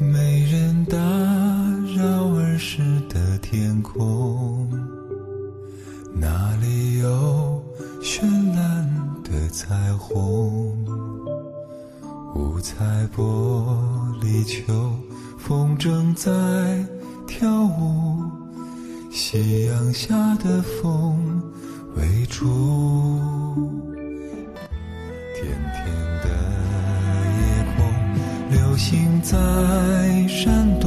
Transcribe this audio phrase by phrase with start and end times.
[0.00, 0.96] 没人打
[1.96, 4.68] 扰儿时的天空，
[6.14, 7.62] 那里有
[8.02, 8.22] 绚
[8.54, 8.88] 烂
[9.22, 10.76] 的彩虹，
[12.34, 13.22] 五彩玻
[14.20, 14.72] 璃球。
[15.46, 16.30] 风筝在
[17.26, 18.22] 跳舞，
[19.10, 21.42] 夕阳下的风
[21.96, 22.46] 微出。
[25.34, 25.44] 甜
[25.74, 25.84] 甜
[26.22, 26.28] 的
[27.36, 27.44] 夜
[27.76, 27.76] 空，
[28.52, 30.83] 流星在闪动，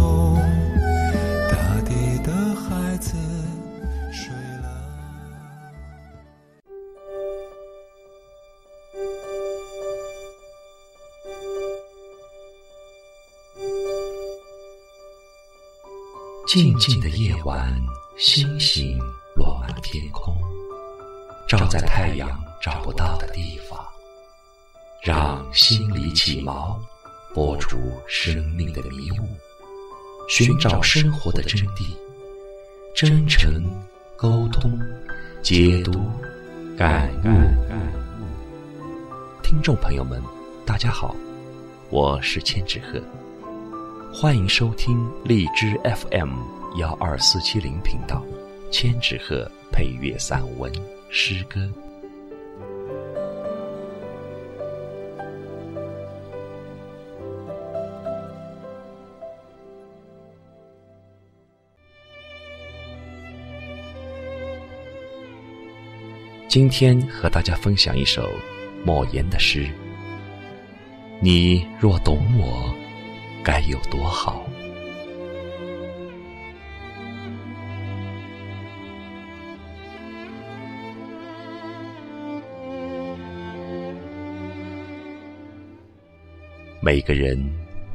[16.48, 17.78] 静静的夜晚，
[18.18, 18.98] 星星
[19.36, 20.34] 落满天空，
[21.46, 22.30] 照在太阳
[22.62, 23.78] 照不到的地方，
[25.04, 26.78] 让心里起锚，
[27.34, 29.28] 拨出生命的迷雾，
[30.30, 31.94] 寻找生活的真谛，
[32.96, 33.70] 真诚
[34.16, 34.80] 沟通，
[35.44, 35.92] 解读
[36.78, 37.28] 感悟。
[39.44, 40.24] 听众朋友们，
[40.66, 41.14] 大家好，
[41.90, 43.02] 我是千纸鹤。
[44.20, 46.40] 欢迎收听荔枝 FM
[46.80, 48.26] 幺二四七零频道，
[48.72, 50.74] 千纸鹤配乐散文
[51.12, 51.72] 诗歌。
[66.48, 68.28] 今天和大家分享一首
[68.84, 69.70] 莫言的诗。
[71.22, 72.87] 你若懂我。
[73.48, 74.46] 该有多好！
[86.82, 87.42] 每个人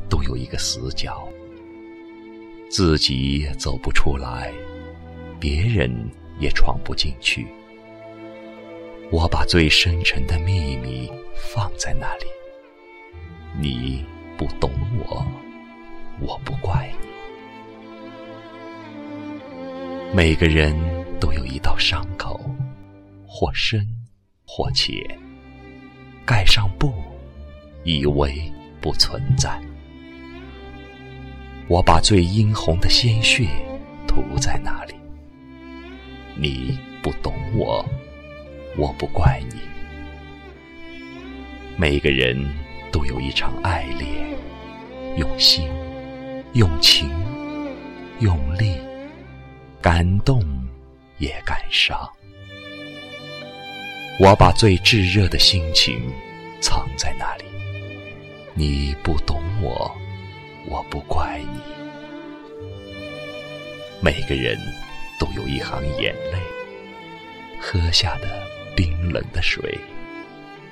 [0.08, 1.28] 都有一个死角，
[2.70, 4.50] 自己走不出来，
[5.38, 5.94] 别人
[6.40, 7.46] 也闯不进去。
[9.10, 12.24] 我把最深沉的秘密放在那里，
[13.60, 14.11] 你。
[14.42, 15.24] 不懂我，
[16.18, 17.06] 我不怪你。
[20.12, 20.76] 每个人
[21.20, 22.40] 都有一道伤口，
[23.24, 23.86] 或深
[24.44, 24.96] 或浅，
[26.26, 26.92] 盖上布，
[27.84, 29.62] 以为不存在。
[31.68, 33.46] 我把最殷红的鲜血
[34.08, 34.94] 涂在那里。
[36.34, 37.84] 你不懂我，
[38.76, 39.60] 我不怪你。
[41.76, 42.44] 每个人
[42.92, 44.38] 都有一场爱恋。
[45.16, 45.68] 用心，
[46.52, 47.10] 用情，
[48.20, 48.76] 用力，
[49.80, 50.40] 感动
[51.18, 51.98] 也感伤。
[54.20, 56.00] 我把最炙热的心情
[56.60, 57.44] 藏在那里。
[58.54, 59.90] 你不懂我，
[60.68, 61.60] 我不怪你。
[64.00, 64.58] 每个人
[65.18, 66.38] 都有一行眼泪，
[67.60, 69.78] 喝下的冰冷的水，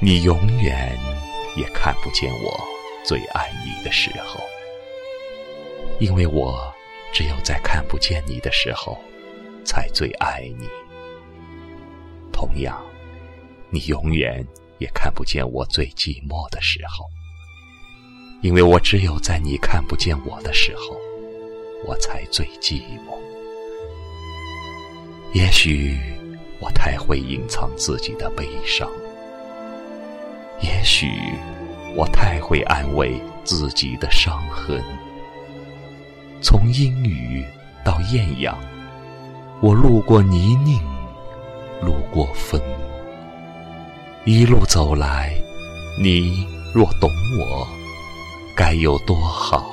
[0.00, 0.96] 你永远。
[1.56, 2.60] 也看不见我
[3.02, 4.38] 最爱你的时候，
[5.98, 6.70] 因为我
[7.14, 8.98] 只有在看不见你的时候，
[9.64, 10.68] 才最爱你。
[12.30, 12.78] 同样，
[13.70, 14.46] 你永远
[14.76, 17.06] 也看不见我最寂寞的时候，
[18.42, 20.94] 因为我只有在你看不见我的时候，
[21.86, 23.18] 我才最寂寞。
[25.32, 25.98] 也许
[26.60, 28.90] 我太会隐藏自己的悲伤。
[30.60, 31.10] 也许
[31.94, 34.82] 我太会安慰自己的伤痕。
[36.40, 37.44] 从阴雨
[37.84, 38.56] 到艳阳，
[39.60, 40.80] 我路过泥泞，
[41.82, 42.60] 路过风，
[44.24, 45.32] 一路走来，
[46.00, 47.66] 你若懂我，
[48.54, 49.65] 该有多好。